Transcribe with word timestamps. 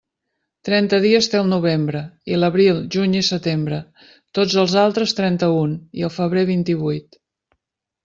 Trenta 0.69 0.99
dies 1.03 1.27
té 1.33 1.37
el 1.39 1.51
novembre, 1.51 2.01
i 2.33 2.39
l'abril, 2.39 2.81
juny 2.97 3.15
i 3.21 3.23
setembre; 3.29 3.79
tots 4.41 4.59
els 4.65 4.77
altres 4.87 5.17
trenta-un 5.23 5.81
i 6.03 6.09
el 6.11 6.17
febrer 6.21 6.51
vint-i-vuit. 6.53 7.25